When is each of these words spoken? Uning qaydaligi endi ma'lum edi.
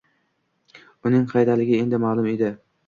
Uning 1.11 1.29
qaydaligi 1.35 1.79
endi 1.85 2.03
ma'lum 2.07 2.37
edi. 2.39 2.55